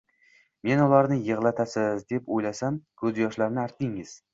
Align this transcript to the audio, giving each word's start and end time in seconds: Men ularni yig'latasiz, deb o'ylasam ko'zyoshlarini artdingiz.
Men 0.69 0.81
ularni 0.85 1.19
yig'latasiz, 1.29 2.03
deb 2.15 2.35
o'ylasam 2.39 2.85
ko'zyoshlarini 3.05 3.69
artdingiz. 3.71 4.21